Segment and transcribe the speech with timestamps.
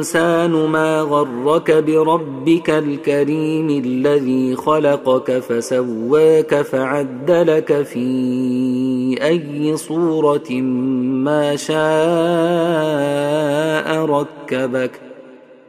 [0.00, 10.50] الإنسان ما غرك بربك الكريم الذي خلقك فسواك فعدلك في أي صورة
[11.24, 11.76] ما شاء
[14.04, 14.90] ركبك.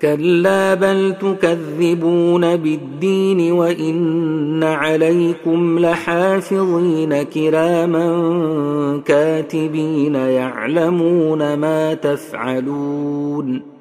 [0.02, 13.81] كلا بل تكذبون بالدين وإن عليكم لحافظين كراما كاتبين يعلمون ما تفعلون.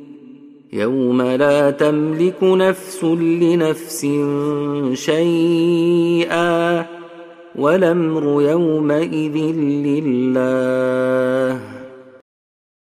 [0.73, 4.07] يوم لا تملك نفس لنفس
[4.93, 6.85] شيئا
[7.55, 9.37] والأمر يومئذ
[9.85, 11.70] لله.